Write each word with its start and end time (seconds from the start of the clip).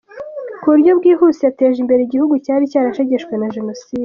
Ku 0.61 0.65
buryo 0.71 0.91
bwihuse 0.99 1.41
yateje 1.47 1.77
imbere 1.81 2.01
igihugu 2.03 2.33
cyari 2.45 2.69
cyarashegeshwe 2.71 3.33
na 3.37 3.47
Jenoside. 3.55 3.99